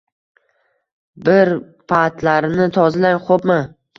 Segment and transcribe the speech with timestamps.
[1.27, 1.51] Bi-ir
[1.93, 3.59] patlarini tozalang, xo`pmi